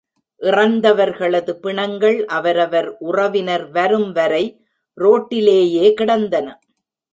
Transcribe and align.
இறந்தவர்களது 0.41 1.53
பிணங்கள் 1.55 2.17
அவரவர் 2.25 2.89
உறவினர் 2.99 3.65
வரும் 3.71 4.09
வரை 4.11 4.43
ரோட்டிலேயே 4.97 5.93
கிடந்தன. 5.93 6.47